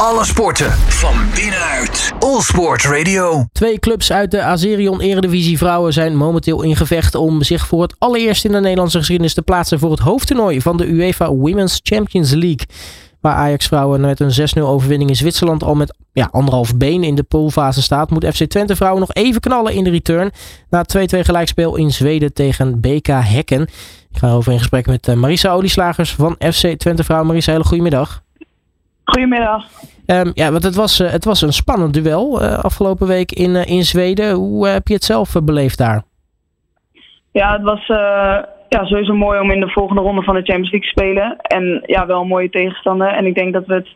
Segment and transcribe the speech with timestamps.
[0.00, 2.12] Alle sporten van binnenuit.
[2.18, 3.44] All Sport Radio.
[3.52, 7.94] Twee clubs uit de Azerion Eredivisie Vrouwen zijn momenteel in gevecht om zich voor het
[7.98, 12.30] allereerst in de Nederlandse geschiedenis te plaatsen voor het hoofdtoernooi van de UEFA Women's Champions
[12.30, 12.66] League.
[13.20, 17.14] Waar Ajax vrouwen met een 6-0 overwinning in Zwitserland al met ja, anderhalf been in
[17.14, 20.30] de poolfase staat, moet FC Twente vrouwen nog even knallen in de return.
[20.70, 23.62] Na 2-2 gelijkspel in Zweden tegen BK Hekken.
[24.10, 27.28] Ik ga over in gesprek met eh, Marisa Olieslagers van FC Twente vrouwen.
[27.28, 28.24] Marisa, hele goedemiddag.
[29.06, 29.64] Goedemiddag.
[30.06, 33.50] Um, ja, want het was, uh, het was een spannend duel uh, afgelopen week in,
[33.50, 34.34] uh, in Zweden.
[34.34, 36.02] Hoe heb je het zelf beleefd daar?
[37.32, 37.86] Ja, het was
[38.68, 41.36] ja, sowieso mooi om in de volgende ronde van de Champions League te spelen.
[41.36, 43.08] En ja, wel een mooie tegenstander.
[43.08, 43.88] En ik denk dat we het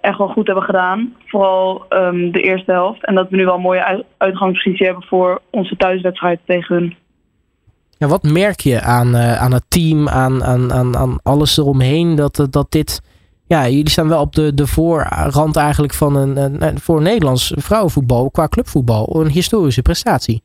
[0.00, 1.14] echt wel goed hebben gedaan.
[1.26, 3.04] Vooral um, de eerste helft.
[3.04, 6.96] En dat we nu wel een mooie uitgangspositie hebben voor onze thuiswedstrijd tegen hun.
[7.98, 12.46] Ja, wat merk je aan, aan het team, aan, aan, aan, aan alles eromheen, dat,
[12.50, 13.02] dat dit
[13.46, 18.30] ja, jullie staan wel op de, de voorrand eigenlijk van een, een, voor Nederlands vrouwenvoetbal
[18.30, 20.42] qua clubvoetbal een historische prestatie.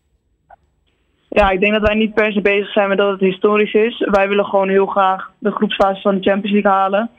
[1.29, 4.07] Ja, ik denk dat wij niet per se bezig zijn met dat het historisch is.
[4.11, 7.09] Wij willen gewoon heel graag de groepsfase van de Champions League halen.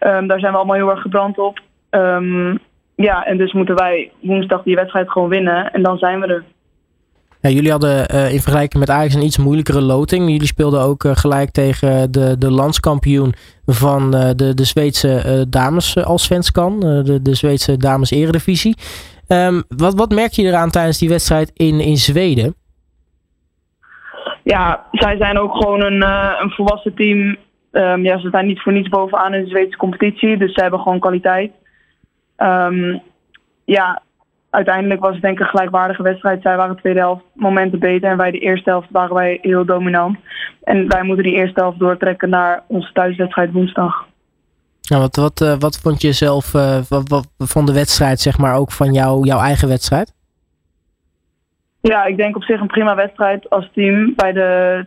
[0.00, 1.60] Um, daar zijn we allemaal heel erg gebrand op.
[1.90, 2.58] Um,
[2.94, 6.44] ja, en dus moeten wij woensdag die wedstrijd gewoon winnen en dan zijn we er.
[7.42, 10.30] Ja, jullie hadden uh, in vergelijking met Ajax een iets moeilijkere loting.
[10.30, 13.34] Jullie speelden ook uh, gelijk tegen de, de landskampioen
[13.66, 16.80] van uh, de, de Zweedse dames als Svenskan.
[16.80, 18.76] de, de Zweedse dames eredivisie.
[19.28, 22.54] Um, wat, wat merk je eraan tijdens die wedstrijd in, in Zweden?
[24.44, 26.02] Ja, zij zijn ook gewoon een,
[26.42, 27.36] een volwassen team.
[27.72, 30.36] Um, ja, ze staan niet voor niets bovenaan in de Zweedse competitie.
[30.36, 31.52] Dus ze hebben gewoon kwaliteit.
[32.36, 33.02] Um,
[33.64, 34.02] ja,
[34.50, 36.42] uiteindelijk was het denk ik een gelijkwaardige wedstrijd.
[36.42, 39.64] Zij waren de tweede helft momenten beter en wij de eerste helft waren wij heel
[39.64, 40.18] dominant.
[40.62, 44.08] En wij moeten die eerste helft doortrekken naar onze thuiswedstrijd woensdag.
[44.80, 48.54] Wat, wat, uh, wat vond je zelf uh, wat, wat, van de wedstrijd, zeg maar,
[48.54, 50.14] ook van jou, jouw eigen wedstrijd?
[51.80, 54.14] Ja, ik denk op zich een prima wedstrijd als team.
[54.16, 54.86] Bij de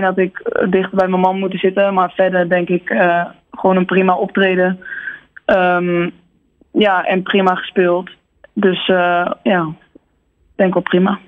[0.00, 1.94] 2-1 had ik dichter bij mijn man moeten zitten.
[1.94, 4.80] Maar verder denk ik uh, gewoon een prima optreden.
[5.46, 6.12] Um,
[6.72, 8.10] ja, en prima gespeeld.
[8.54, 9.74] Dus uh, ja,
[10.56, 11.18] denk wel prima.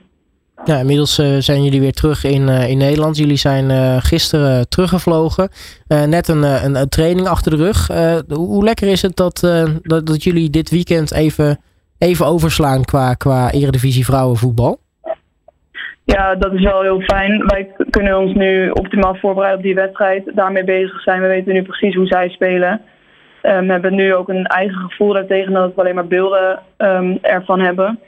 [0.64, 3.16] Ja, inmiddels uh, zijn jullie weer terug in, uh, in Nederland.
[3.16, 5.48] Jullie zijn uh, gisteren teruggevlogen.
[5.86, 7.86] net een, een, een, training achter de rug.
[8.28, 9.40] hoe lekker is het dat,
[9.82, 11.58] dat, dat, jullie dit weekend even,
[11.98, 14.78] even overslaan qua, qua Eredivisie vrouwenvoetbal?
[16.04, 17.46] Ja, dat is wel heel fijn.
[17.46, 20.30] Wij kunnen ons nu optimaal voorbereiden op die wedstrijd.
[20.34, 21.20] Daarmee bezig zijn.
[21.20, 22.80] We weten nu precies hoe zij spelen.
[23.46, 27.18] Um, we hebben nu ook een eigen gevoel daartegen dat we alleen maar beelden um,
[27.22, 27.98] ervan hebben.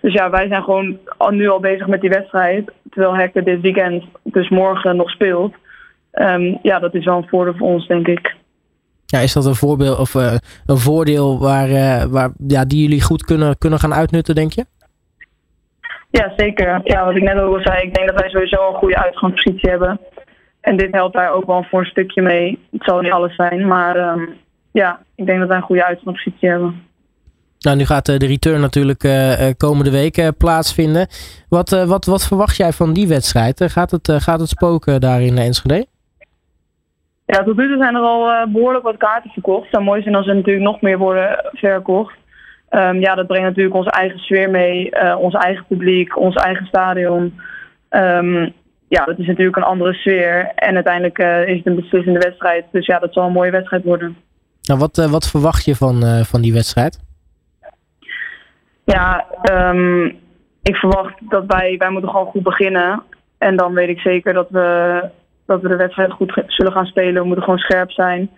[0.00, 2.72] Dus ja, wij zijn gewoon al, nu al bezig met die wedstrijd.
[2.90, 5.54] Terwijl Hector dit weekend, dus morgen, nog speelt.
[6.12, 8.36] Um, ja, dat is wel een voordeel voor ons, denk ik.
[9.06, 10.34] Ja, is dat een voorbeeld of uh,
[10.66, 14.64] een voordeel waar, uh, waar, ja, die jullie goed kunnen, kunnen gaan uitnutten, denk je?
[16.10, 16.80] Ja, zeker.
[16.84, 19.70] Ja, wat ik net ook al zei, ik denk dat wij sowieso een goede uitgangspositie
[19.70, 20.00] hebben.
[20.60, 22.58] En dit helpt daar ook wel voor een stukje mee.
[22.70, 24.34] Het zal niet alles zijn, maar um,
[24.70, 26.86] ja, ik denk dat wij een goede uitgangspositie hebben.
[27.58, 31.06] Nou, nu gaat de return natuurlijk uh, komende week plaatsvinden.
[31.48, 33.62] Wat, wat, wat verwacht jij van die wedstrijd?
[33.72, 35.86] gaat, het, gaat het spoken daar in Enschede?
[37.26, 39.62] Ja, tot nu toe zijn er al behoorlijk wat kaarten verkocht.
[39.62, 42.16] Het zou mooi zijn als er natuurlijk nog meer worden verkocht.
[42.70, 47.40] Um, ja, dat brengt natuurlijk onze eigen sfeer mee, ons eigen publiek, ons eigen stadion.
[47.90, 48.52] Um,
[48.88, 50.52] ja, dat is natuurlijk een andere sfeer.
[50.54, 51.18] En uiteindelijk
[51.48, 52.64] is het een beslissende wedstrijd.
[52.72, 54.16] Dus ja, dat zal een mooie wedstrijd worden.
[54.68, 56.98] Nou, wat, uh, wat verwacht je van, uh, van die wedstrijd?
[58.84, 60.06] Ja, um,
[60.62, 63.02] ik verwacht dat wij, wij moeten gewoon goed beginnen.
[63.38, 65.00] En dan weet ik zeker dat we,
[65.46, 67.20] dat we de wedstrijd goed zullen gaan spelen.
[67.20, 68.30] We moeten gewoon scherp zijn.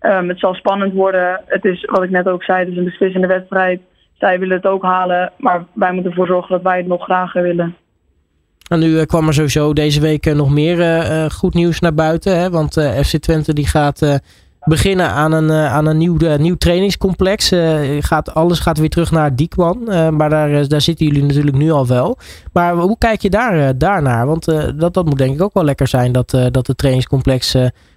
[0.00, 1.40] Um, het zal spannend worden.
[1.46, 3.80] Het is, wat ik net ook zei, het is een beslissende wedstrijd.
[4.18, 7.42] Zij willen het ook halen, maar wij moeten ervoor zorgen dat wij het nog grager
[7.42, 7.76] willen.
[8.68, 11.94] Nou, nu uh, kwam er sowieso deze week uh, nog meer uh, goed nieuws naar
[11.94, 12.38] buiten.
[12.38, 12.50] Hè?
[12.50, 14.20] Want FC Twente die gaat
[14.68, 17.52] beginnen aan een, uh, aan een nieuw, uh, nieuw trainingscomplex.
[17.52, 19.82] Uh, gaat, alles gaat weer terug naar Diekman.
[20.16, 22.18] maar daar, daar zitten jullie natuurlijk nu al wel.
[22.52, 24.26] Maar hoe kijk je daar, daarnaar?
[24.26, 24.44] Want
[24.78, 27.54] dat, dat moet denk ik ook wel lekker zijn dat, dat het trainingscomplex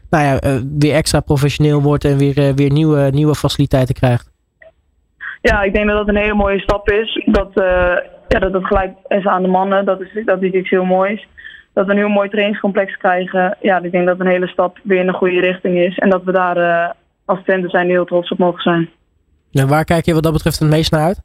[0.09, 0.39] nou ja,
[0.79, 4.31] weer extra professioneel wordt en weer, weer nieuwe, nieuwe faciliteiten krijgt.
[5.41, 7.23] Ja, ik denk dat dat een hele mooie stap is.
[7.25, 7.51] Dat,
[8.27, 9.85] ja, dat het gelijk is aan de mannen.
[9.85, 11.27] Dat is, dat iets heel moois
[11.73, 13.57] dat we nu een mooi trainingscomplex krijgen.
[13.61, 15.97] Ja, ik denk dat een hele stap weer in de goede richting is.
[15.97, 16.89] En dat we daar uh,
[17.25, 18.89] als Twente zijn heel trots op mogen zijn.
[19.51, 21.21] En waar kijk je wat dat betreft het meest naar uit?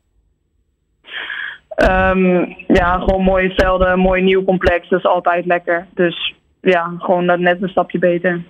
[2.15, 4.89] Um, ja, gewoon mooie velden, een mooi nieuw complex.
[4.89, 5.87] Dat is altijd lekker.
[5.95, 8.43] Dus ja, gewoon net een stapje beter.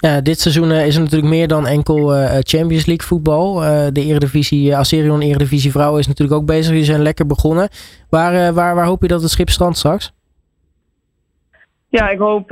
[0.00, 2.08] Ja, dit seizoen is er natuurlijk meer dan enkel
[2.38, 3.54] Champions League voetbal.
[3.92, 6.72] de Eredivisie, Aserion Eredivisie Vrouwen is natuurlijk ook bezig.
[6.72, 7.68] Die zijn lekker begonnen.
[8.10, 10.12] Waar, waar, waar hoop je dat het schip strandt straks?
[11.88, 12.50] Ja, ik hoop.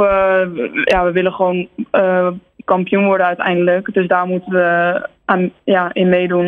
[0.84, 1.68] ja, we willen gewoon
[2.64, 3.94] kampioen worden uiteindelijk.
[3.94, 6.46] Dus daar moeten we aan, ja, in meedoen.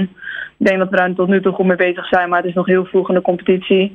[0.58, 2.54] Ik denk dat we daar tot nu toe goed mee bezig zijn, maar het is
[2.54, 3.92] nog heel vroeg in de competitie.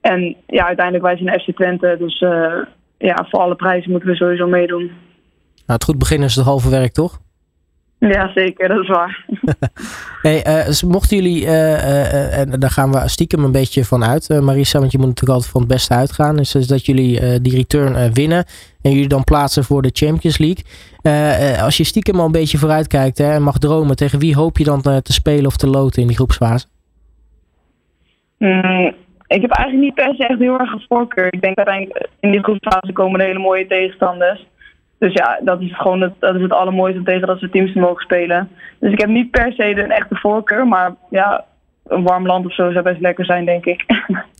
[0.00, 2.52] En ja, uiteindelijk wij zijn FC Twente, dus uh,
[2.98, 4.84] ja, voor alle prijzen moeten we sowieso meedoen.
[5.66, 7.20] Nou, het goed beginnen is het halve werk, toch?
[7.98, 9.24] Ja, zeker, dat is waar.
[10.22, 14.78] hey, uh, mochten jullie, uh, en daar gaan we stiekem een beetje van uit, Marisa,
[14.78, 18.44] want je moet natuurlijk altijd van het beste uitgaan, is dat jullie die return winnen
[18.82, 21.62] en jullie dan plaatsen voor de Champions League.
[21.62, 24.58] als je stiekem al een beetje vooruit kijkt hè, en mag dromen, tegen wie hoop
[24.58, 26.66] je dan te spelen of te loten in die groepsfase?
[28.38, 28.94] Mm,
[29.26, 31.32] ik heb eigenlijk niet per se echt heel erg een voorkeur.
[31.32, 34.46] Ik denk uiteindelijk in die groepsfase komen hele mooie tegenstanders.
[34.98, 38.02] Dus ja, dat is gewoon het, dat is het allermooiste tegen dat ze teams mogen
[38.02, 38.48] spelen.
[38.78, 41.44] Dus ik heb niet per se een echte voorkeur, maar ja,
[41.86, 43.84] een warm land of zo zou best lekker zijn, denk ik.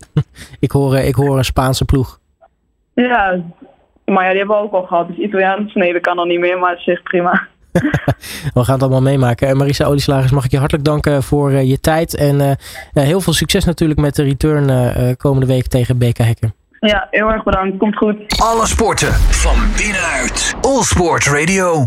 [0.61, 2.19] ik, hoor, eh, ik hoor een Spaanse ploeg.
[2.95, 3.41] Ja,
[4.05, 5.09] maar ja, die hebben we ook al gehad.
[5.09, 7.47] Dus Italiaans, nee, dat kan al niet meer, maar het is echt prima.
[8.55, 9.57] we gaan het allemaal meemaken.
[9.57, 12.17] Marisa Olieslagers, mag ik je hartelijk danken voor uh, je tijd.
[12.17, 12.53] En uh,
[12.93, 16.51] heel veel succes natuurlijk met de return uh, komende week tegen BK Hacker.
[16.81, 17.79] Ja, heel erg bedankt.
[17.79, 18.17] Komt goed.
[18.43, 20.55] Alle sporten van binnenuit.
[20.61, 21.87] All Sport Radio.